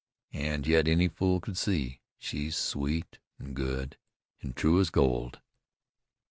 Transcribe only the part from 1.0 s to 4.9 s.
fool could see she's sweet, an' good, an' true as